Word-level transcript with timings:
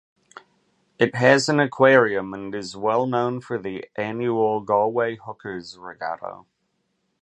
It 0.97 1.13
has 1.13 1.47
an 1.47 1.59
aquarium 1.59 2.33
and 2.33 2.55
is 2.55 2.75
well 2.75 3.05
known 3.05 3.39
for 3.39 3.59
the 3.59 3.87
annual 3.95 4.61
Galway 4.61 5.17
Hookers 5.17 5.77
Regatta. 5.77 6.41